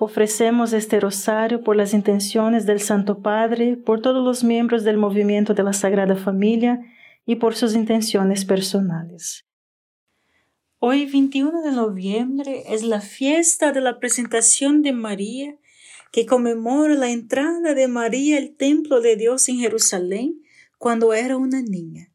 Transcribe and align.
Ofrecemos 0.00 0.72
este 0.72 0.98
rosario 0.98 1.62
por 1.62 1.76
las 1.76 1.94
intenciones 1.94 2.66
del 2.66 2.80
Santo 2.80 3.20
Padre, 3.22 3.76
por 3.76 4.02
todos 4.02 4.24
los 4.24 4.42
miembros 4.42 4.82
del 4.82 4.96
movimiento 4.96 5.54
de 5.54 5.62
la 5.62 5.72
Sagrada 5.72 6.16
Familia 6.16 6.80
y 7.24 7.36
por 7.36 7.54
sus 7.54 7.74
intenciones 7.74 8.44
personales. 8.44 9.46
Hoy, 10.80 11.06
21 11.06 11.62
de 11.62 11.72
noviembre, 11.72 12.64
es 12.68 12.82
la 12.82 13.00
fiesta 13.00 13.72
de 13.72 13.80
la 13.80 14.00
presentación 14.00 14.82
de 14.82 14.92
María, 14.92 15.56
que 16.10 16.26
conmemora 16.26 16.94
la 16.94 17.10
entrada 17.10 17.74
de 17.74 17.88
María 17.88 18.38
al 18.38 18.50
templo 18.50 19.00
de 19.00 19.16
Dios 19.16 19.48
en 19.48 19.58
Jerusalén 19.58 20.42
cuando 20.76 21.14
era 21.14 21.36
una 21.36 21.62
niña. 21.62 22.12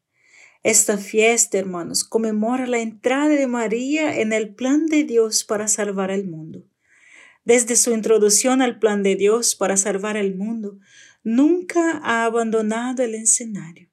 Esta 0.62 0.98
fiesta, 0.98 1.58
hermanos, 1.58 2.04
conmemora 2.04 2.66
la 2.66 2.78
entrada 2.78 3.30
de 3.30 3.46
María 3.46 4.20
en 4.20 4.34
el 4.34 4.54
plan 4.54 4.86
de 4.86 5.04
Dios 5.04 5.44
para 5.44 5.66
salvar 5.66 6.10
al 6.10 6.26
mundo. 6.26 6.69
Desde 7.44 7.76
su 7.76 7.92
introducción 7.92 8.62
al 8.62 8.78
plan 8.78 9.02
de 9.02 9.16
Dios 9.16 9.54
para 9.54 9.76
salvar 9.76 10.16
el 10.16 10.34
mundo, 10.36 10.78
nunca 11.22 12.00
ha 12.02 12.24
abandonado 12.24 13.02
el 13.02 13.14
escenario. 13.14 13.88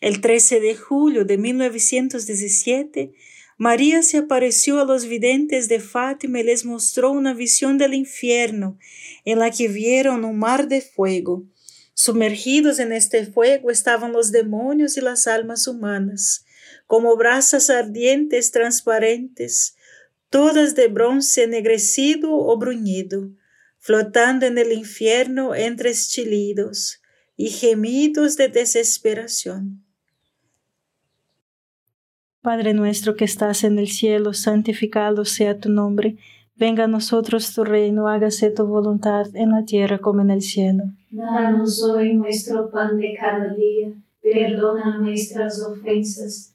El 0.00 0.20
13 0.22 0.60
de 0.60 0.74
julio 0.76 1.24
de 1.26 1.36
1917, 1.36 3.12
María 3.58 4.02
se 4.02 4.16
apareció 4.16 4.80
a 4.80 4.86
los 4.86 5.04
videntes 5.04 5.68
de 5.68 5.80
Fátima 5.80 6.40
y 6.40 6.44
les 6.44 6.64
mostró 6.64 7.10
una 7.10 7.34
visión 7.34 7.76
del 7.76 7.92
infierno 7.92 8.78
en 9.26 9.38
la 9.38 9.50
que 9.50 9.68
vieron 9.68 10.24
un 10.24 10.38
mar 10.38 10.68
de 10.68 10.80
fuego. 10.80 11.44
Sumergidos 11.92 12.78
en 12.78 12.92
este 12.92 13.26
fuego 13.26 13.70
estaban 13.70 14.12
los 14.12 14.32
demonios 14.32 14.96
y 14.96 15.02
las 15.02 15.26
almas 15.26 15.66
humanas, 15.66 16.46
como 16.86 17.14
brasas 17.18 17.68
ardientes 17.68 18.52
transparentes, 18.52 19.76
todas 20.30 20.76
de 20.76 20.88
bronce 20.88 21.44
ennegrecido 21.44 22.32
o 22.32 22.56
bruñido, 22.56 23.28
flotando 23.78 24.46
en 24.46 24.58
el 24.58 24.72
infierno 24.72 25.54
entre 25.54 25.92
chilidos 25.92 27.02
y 27.36 27.48
gemidos 27.48 28.36
de 28.36 28.48
desesperación. 28.48 29.84
Padre 32.42 32.72
nuestro 32.72 33.16
que 33.16 33.24
estás 33.24 33.64
en 33.64 33.78
el 33.78 33.88
cielo, 33.88 34.32
santificado 34.32 35.24
sea 35.26 35.58
tu 35.58 35.68
nombre. 35.68 36.16
Venga 36.56 36.84
a 36.84 36.88
nosotros 36.88 37.54
tu 37.54 37.64
reino, 37.64 38.08
hágase 38.08 38.50
tu 38.50 38.66
voluntad 38.66 39.26
en 39.34 39.50
la 39.50 39.64
tierra 39.64 39.98
como 39.98 40.22
en 40.22 40.30
el 40.30 40.40
cielo. 40.40 40.84
Danos 41.10 41.82
hoy 41.82 42.14
nuestro 42.14 42.70
pan 42.70 42.96
de 42.98 43.14
cada 43.18 43.52
día, 43.54 43.92
perdona 44.22 44.98
nuestras 44.98 45.60
ofensas 45.62 46.54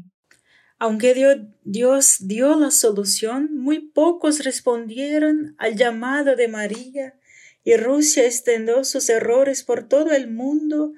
Aunque 0.81 1.13
Dio- 1.13 1.47
Dios 1.63 2.17
dio 2.21 2.55
la 2.55 2.71
solución, 2.71 3.55
muy 3.55 3.81
pocos 3.91 4.43
respondieron 4.43 5.53
al 5.59 5.75
llamado 5.75 6.35
de 6.35 6.47
María 6.47 7.13
y 7.63 7.75
Rusia 7.75 8.25
extendió 8.25 8.83
sus 8.83 9.07
errores 9.07 9.61
por 9.61 9.87
todo 9.87 10.11
el 10.11 10.27
mundo 10.31 10.93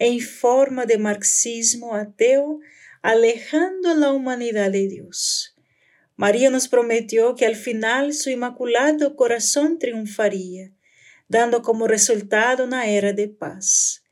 en 0.00 0.18
forma 0.18 0.86
de 0.86 0.98
marxismo 0.98 1.94
ateo, 1.94 2.58
alejando 3.00 3.90
a 3.90 3.94
la 3.94 4.10
humanidad 4.10 4.72
de 4.72 4.88
Dios. 4.88 5.54
María 6.16 6.50
nos 6.50 6.66
prometió 6.66 7.36
que 7.36 7.46
al 7.46 7.54
final 7.54 8.14
su 8.14 8.30
inmaculado 8.30 9.14
corazón 9.14 9.78
triunfaría, 9.78 10.72
dando 11.28 11.62
como 11.62 11.86
resultado 11.86 12.64
una 12.64 12.88
era 12.88 13.12
de 13.12 13.28
paz. 13.28 14.02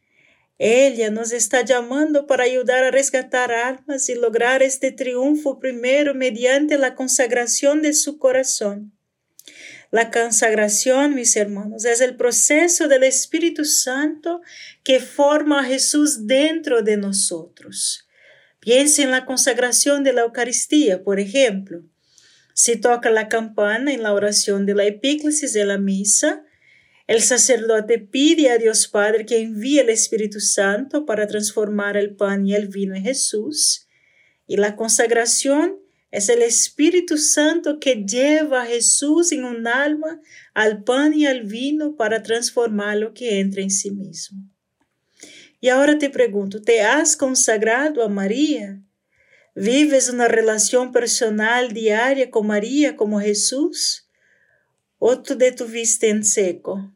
Ella 0.59 1.11
nos 1.11 1.33
está 1.33 1.63
llamando 1.63 2.27
para 2.27 2.45
ayudar 2.45 2.85
a 2.85 2.91
rescatar 2.91 3.53
almas 3.53 4.09
y 4.09 4.15
lograr 4.15 4.63
este 4.63 4.91
triunfo 4.91 5.59
primero 5.59 6.15
mediante 6.15 6.79
la 6.79 6.95
consagración 6.95 7.83
de 7.83 7.93
su 7.93 8.19
corazón. 8.19 8.97
La 9.91 10.11
consagración, 10.11 11.15
mis 11.15 11.37
hermanos, 11.37 11.85
es 11.85 12.01
el 12.01 12.17
proceso 12.17 12.89
del 12.89 13.05
Espíritu 13.05 13.65
Santo 13.65 14.41
que 14.83 14.99
forma 14.99 15.61
a 15.61 15.65
Jesús 15.65 16.27
dentro 16.27 16.83
de 16.83 16.97
nosotros. 16.97 18.09
Piensa 18.59 19.03
en 19.03 19.11
la 19.11 19.27
consagración 19.27 20.03
de 20.03 20.13
la 20.13 20.23
Eucaristía, 20.23 21.05
por 21.05 21.21
ejemplo. 21.21 21.83
Si 22.53 22.77
toca 22.77 23.11
la 23.11 23.29
campana 23.29 23.93
en 23.93 24.03
la 24.03 24.15
oración 24.15 24.65
de 24.65 24.75
la 24.75 24.85
epíclesis 24.85 25.53
de 25.53 25.67
la 25.67 25.79
misa, 25.79 26.43
el 27.07 27.23
sacerdote 27.23 27.99
pide 27.99 28.51
a 28.51 28.59
Dios 28.59 28.89
Padre 28.89 29.27
que 29.27 29.39
envíe 29.39 29.79
el 29.79 29.91
Espíritu 29.91 30.41
Santo 30.41 31.07
para 31.07 31.29
transformar 31.29 31.97
el 31.97 32.17
pan 32.17 32.45
y 32.47 32.55
el 32.55 32.67
vino 32.67 32.97
en 32.97 33.05
Jesús. 33.05 33.87
Y 34.49 34.57
la 34.57 34.75
consagración 34.75 35.79
es 36.11 36.29
el 36.29 36.43
Espíritu 36.43 37.17
Santo 37.17 37.79
que 37.79 38.05
lleva 38.05 38.63
a 38.63 38.67
Jesús 38.67 39.31
en 39.31 39.45
un 39.45 39.69
alma 39.69 40.21
al 40.53 40.83
pan 40.83 41.15
y 41.15 41.27
al 41.27 41.43
vino 41.43 41.95
para 41.95 42.25
transformar 42.25 42.97
lo 42.97 43.15
que 43.15 43.39
entra 43.39 43.63
en 43.63 43.71
sí 43.71 43.93
mismo. 43.93 44.39
Y 45.61 45.69
ahora 45.69 45.99
te 45.99 46.11
pregunto, 46.11 46.61
¿te 46.61 46.83
has 46.83 47.17
consagrado 47.17 48.03
a 48.03 48.09
María? 48.09 48.83
¿Vives 49.55 50.11
una 50.11 50.27
relación 50.27 50.91
personal 50.91 51.73
diaria 51.73 52.31
con 52.31 52.49
María 52.49 52.97
como 52.97 53.21
Jesús? 53.21 54.09
¿O 54.99 55.23
tú 55.23 55.37
detuviste 55.37 56.09
en 56.09 56.25
seco? 56.25 56.96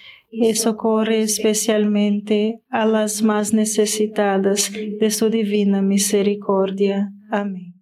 y 0.31 0.55
socorre 0.55 1.21
especialmente 1.21 2.61
a 2.69 2.85
las 2.85 3.21
más 3.21 3.53
necesitadas 3.53 4.71
de 4.71 5.11
su 5.11 5.29
divina 5.29 5.81
misericordia. 5.81 7.11
Amén. 7.29 7.75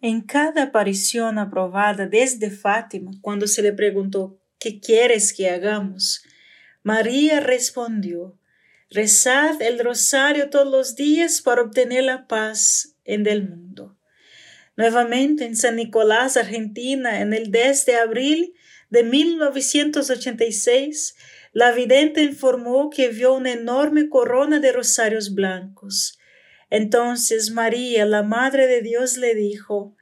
En 0.00 0.20
cada 0.20 0.64
aparición 0.64 1.38
aprobada 1.38 2.06
desde 2.06 2.50
Fátima, 2.50 3.12
cuando 3.22 3.46
se 3.46 3.62
le 3.62 3.72
preguntó, 3.72 4.38
¿qué 4.58 4.80
quieres 4.80 5.32
que 5.32 5.48
hagamos? 5.48 6.22
María 6.82 7.40
respondió, 7.40 8.38
rezad 8.90 9.62
el 9.62 9.78
rosario 9.78 10.50
todos 10.50 10.70
los 10.70 10.96
días 10.96 11.40
para 11.40 11.62
obtener 11.62 12.04
la 12.04 12.26
paz 12.26 12.96
en 13.04 13.26
el 13.26 13.48
mundo. 13.48 13.96
Nuevamente 14.76 15.46
en 15.46 15.56
San 15.56 15.76
Nicolás, 15.76 16.36
Argentina, 16.36 17.20
en 17.20 17.32
el 17.32 17.52
10 17.52 17.86
de 17.86 17.94
abril 17.94 18.54
de 18.90 19.04
1986, 19.04 21.14
la 21.54 21.70
vidente 21.70 22.20
informó 22.24 22.90
que 22.90 23.08
vio 23.08 23.32
una 23.32 23.52
enorme 23.52 24.08
corona 24.08 24.58
de 24.58 24.72
rosarios 24.72 25.34
blancos. 25.34 26.18
Entonces 26.68 27.52
María, 27.52 28.04
la 28.04 28.24
Madre 28.24 28.66
de 28.66 28.82
Dios, 28.82 29.16
le 29.16 29.36
dijo, 29.36 29.96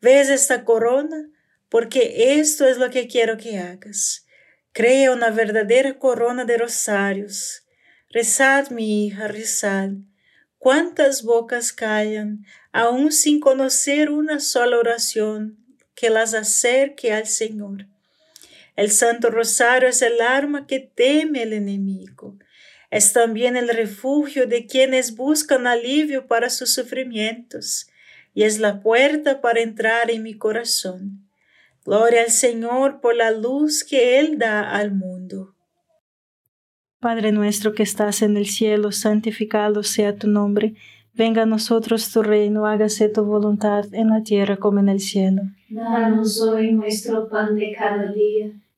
¿ves 0.00 0.28
esta 0.28 0.64
corona? 0.64 1.30
Porque 1.68 2.40
esto 2.40 2.66
es 2.66 2.78
lo 2.78 2.90
que 2.90 3.06
quiero 3.06 3.36
que 3.36 3.58
hagas. 3.58 4.26
Crea 4.72 5.12
una 5.12 5.30
verdadera 5.30 5.96
corona 5.96 6.44
de 6.44 6.58
rosarios. 6.58 7.64
Rezad, 8.10 8.70
mi 8.70 9.06
hija, 9.06 9.28
rezad. 9.28 9.90
¿Cuántas 10.58 11.22
bocas 11.22 11.72
callan, 11.72 12.44
aún 12.72 13.12
sin 13.12 13.38
conocer 13.38 14.10
una 14.10 14.40
sola 14.40 14.76
oración 14.76 15.64
que 15.94 16.10
las 16.10 16.34
acerque 16.34 17.12
al 17.12 17.28
Señor? 17.28 17.86
El 18.76 18.90
Santo 18.90 19.30
Rosario 19.30 19.88
es 19.88 20.02
el 20.02 20.20
arma 20.20 20.66
que 20.66 20.80
teme 20.80 21.42
el 21.42 21.54
enemigo. 21.54 22.36
Es 22.90 23.14
también 23.14 23.56
el 23.56 23.70
refugio 23.70 24.46
de 24.46 24.66
quienes 24.66 25.16
buscan 25.16 25.66
alivio 25.66 26.26
para 26.26 26.50
sus 26.50 26.74
sufrimientos 26.74 27.88
y 28.34 28.42
es 28.42 28.58
la 28.58 28.82
puerta 28.82 29.40
para 29.40 29.60
entrar 29.60 30.10
en 30.10 30.22
mi 30.22 30.34
corazón. 30.34 31.26
Gloria 31.86 32.20
al 32.20 32.30
Señor 32.30 33.00
por 33.00 33.16
la 33.16 33.30
luz 33.30 33.82
que 33.82 34.18
Él 34.18 34.38
da 34.38 34.70
al 34.70 34.92
mundo. 34.94 35.54
Padre 37.00 37.32
nuestro 37.32 37.72
que 37.72 37.82
estás 37.82 38.20
en 38.20 38.36
el 38.36 38.46
cielo, 38.46 38.92
santificado 38.92 39.82
sea 39.84 40.16
tu 40.16 40.28
nombre. 40.28 40.74
Venga 41.14 41.42
a 41.42 41.46
nosotros 41.46 42.12
tu 42.12 42.22
reino, 42.22 42.66
hágase 42.66 43.08
tu 43.08 43.24
voluntad 43.24 43.86
en 43.92 44.10
la 44.10 44.22
tierra 44.22 44.58
como 44.58 44.80
en 44.80 44.90
el 44.90 45.00
cielo. 45.00 45.42
Danos 45.70 46.42
hoy 46.42 46.72
nuestro 46.72 47.28
pan 47.28 47.56
de 47.56 47.72
cada 47.72 48.12
día 48.12 48.52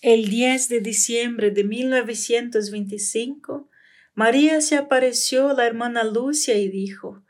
El 0.00 0.28
10 0.28 0.68
de 0.68 0.80
diciembre 0.80 1.50
de 1.50 1.64
1925, 1.64 3.68
María 4.14 4.60
se 4.60 4.76
apareció 4.76 5.48
a 5.48 5.54
la 5.54 5.66
hermana 5.66 6.04
Lucia 6.04 6.56
y 6.56 6.68
dijo, 6.68 7.24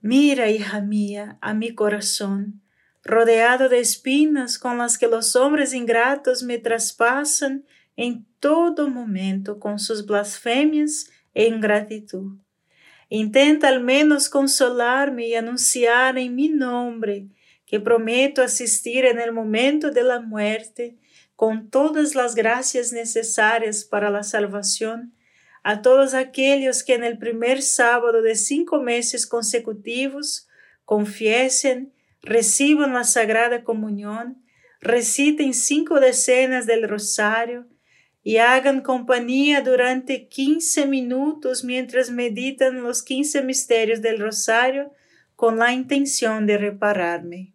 Mira, 0.00 0.48
hija 0.48 0.80
mía, 0.80 1.38
a 1.40 1.52
mi 1.52 1.74
corazón, 1.74 2.62
rodeado 3.02 3.68
de 3.68 3.80
espinas 3.80 4.60
con 4.60 4.78
las 4.78 4.96
que 4.96 5.08
los 5.08 5.34
hombres 5.34 5.74
ingratos 5.74 6.44
me 6.44 6.58
traspasan 6.58 7.64
en 7.96 8.26
todo 8.38 8.88
momento 8.88 9.58
con 9.58 9.80
sus 9.80 10.06
blasfemias 10.06 11.10
e 11.34 11.48
ingratitud. 11.48 12.38
Intenta 13.08 13.66
al 13.66 13.82
menos 13.82 14.28
consolarme 14.28 15.26
y 15.26 15.34
anunciar 15.34 16.16
en 16.16 16.32
mi 16.32 16.48
nombre 16.48 17.26
que 17.66 17.80
prometo 17.80 18.40
asistir 18.40 19.04
en 19.04 19.18
el 19.18 19.32
momento 19.32 19.90
de 19.90 20.04
la 20.04 20.20
muerte 20.20 20.99
con 21.40 21.70
todas 21.70 22.14
las 22.14 22.34
gracias 22.34 22.92
necesarias 22.92 23.86
para 23.86 24.10
la 24.10 24.24
salvación 24.24 25.14
a 25.62 25.80
todos 25.80 26.12
aquellos 26.12 26.84
que 26.84 26.92
en 26.92 27.02
el 27.02 27.16
primer 27.16 27.62
sábado 27.62 28.20
de 28.20 28.34
cinco 28.34 28.82
meses 28.82 29.26
consecutivos 29.26 30.48
confiesen, 30.84 31.94
reciban 32.20 32.92
la 32.92 33.04
Sagrada 33.04 33.64
Comunión, 33.64 34.44
reciten 34.82 35.54
cinco 35.54 35.98
decenas 35.98 36.66
del 36.66 36.86
rosario 36.86 37.66
y 38.22 38.36
hagan 38.36 38.82
compañía 38.82 39.62
durante 39.62 40.28
quince 40.28 40.84
minutos 40.84 41.64
mientras 41.64 42.10
meditan 42.10 42.82
los 42.82 43.02
quince 43.02 43.40
misterios 43.40 44.02
del 44.02 44.18
rosario 44.18 44.92
con 45.36 45.56
la 45.56 45.72
intención 45.72 46.44
de 46.44 46.58
repararme. 46.58 47.54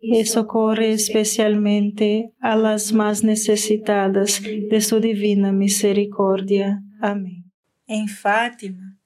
y 0.00 0.24
socorre 0.24 0.92
especialmente 0.92 2.32
a 2.40 2.56
las 2.56 2.92
más 2.92 3.22
necesitadas 3.22 4.42
de 4.42 4.80
su 4.80 5.00
divina 5.00 5.52
misericordia. 5.52 6.82
Amén. 7.00 7.44
En 7.86 8.08
Fátima, 8.08 8.98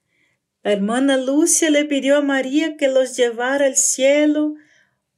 la 0.63 0.73
hermana 0.73 1.17
Lucia 1.17 1.69
le 1.71 1.85
pidió 1.85 2.17
a 2.17 2.23
María 2.23 2.77
que 2.77 2.89
los 2.89 3.17
llevara 3.17 3.67
al 3.67 3.77
cielo 3.77 4.55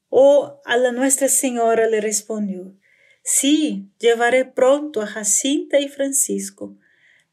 o 0.08 0.60
a 0.64 0.76
la 0.76 0.92
Nuestra 0.92 1.28
Señora 1.28 1.88
le 1.88 2.00
respondió, 2.00 2.74
sí, 3.22 3.90
llevaré 3.98 4.44
pronto 4.44 5.02
a 5.02 5.06
Jacinta 5.06 5.78
y 5.78 5.88
Francisco, 5.88 6.76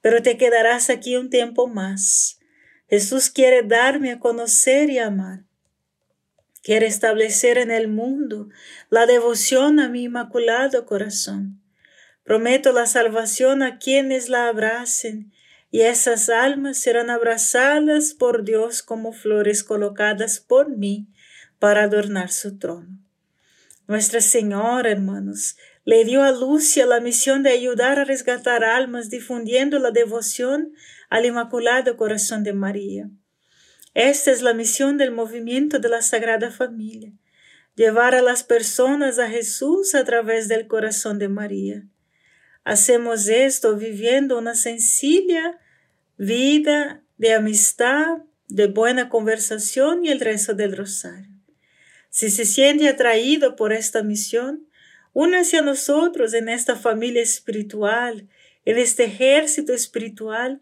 pero 0.01 0.21
te 0.21 0.37
quedarás 0.37 0.89
aquí 0.89 1.15
un 1.15 1.29
tiempo 1.29 1.67
más. 1.67 2.39
Jesús 2.89 3.29
quiere 3.29 3.63
darme 3.63 4.11
a 4.11 4.19
conocer 4.19 4.89
y 4.89 4.99
amar. 4.99 5.45
Quiere 6.63 6.87
establecer 6.87 7.57
en 7.57 7.71
el 7.71 7.89
mundo 7.89 8.47
la 8.89 9.05
devoción 9.05 9.81
a 9.81 9.89
mi 9.89 10.03
inmaculado 10.03 10.85
corazón. 10.85 11.61
Prometo 12.23 12.71
la 12.71 12.87
salvación 12.87 13.61
a 13.61 13.79
quienes 13.79 14.29
la 14.29 14.47
abracen, 14.47 15.33
y 15.71 15.81
esas 15.81 16.29
almas 16.29 16.77
serán 16.77 17.09
abrazadas 17.09 18.13
por 18.13 18.45
Dios 18.45 18.81
como 18.81 19.11
flores 19.11 19.63
colocadas 19.63 20.39
por 20.39 20.69
mí 20.69 21.09
para 21.59 21.83
adornar 21.83 22.31
su 22.31 22.57
trono. 22.57 22.97
Nuestra 23.87 24.21
Señora, 24.21 24.89
hermanos, 24.89 25.57
le 25.83 26.05
dio 26.05 26.23
a 26.23 26.31
Lucia 26.31 26.85
la 26.85 27.01
misión 27.01 27.43
de 27.43 27.49
ayudar 27.49 27.99
a 27.99 28.05
resgatar 28.05 28.63
almas 28.63 29.09
difundiendo 29.09 29.79
la 29.79 29.91
devoción 29.91 30.73
al 31.09 31.25
Inmaculado 31.25 31.97
Corazón 31.97 32.43
de 32.43 32.53
María. 32.53 33.09
Esta 33.93 34.31
es 34.31 34.41
la 34.41 34.53
misión 34.53 34.97
del 34.97 35.11
movimiento 35.11 35.77
de 35.77 35.89
la 35.89 36.01
Sagrada 36.01 36.49
Familia, 36.49 37.13
llevar 37.75 38.15
a 38.15 38.23
las 38.23 38.43
personas 38.43 39.19
a 39.19 39.29
Jesús 39.29 39.93
a 39.93 40.03
través 40.03 40.47
del 40.47 40.67
corazón 40.67 41.19
de 41.19 41.29
María. 41.29 41.83
Hacemos 42.63 43.27
esto 43.27 43.75
viviendo 43.75 44.37
una 44.37 44.55
sencilla 44.55 45.59
vida 46.17 47.03
de 47.17 47.33
amistad, 47.33 48.19
de 48.47 48.67
buena 48.67 49.09
conversación 49.09 50.05
y 50.05 50.09
el 50.09 50.19
rezo 50.19 50.53
del 50.55 50.75
rosario. 50.75 51.29
Si 52.09 52.29
se 52.29 52.45
siente 52.45 52.87
atraído 52.87 53.55
por 53.55 53.73
esta 53.73 54.01
misión, 54.01 54.67
únase 55.13 55.57
a 55.57 55.61
nosotros 55.61 56.33
en 56.33 56.49
esta 56.49 56.75
familia 56.75 57.21
espiritual, 57.21 58.27
en 58.65 58.77
este 58.77 59.05
ejército 59.05 59.73
espiritual 59.73 60.61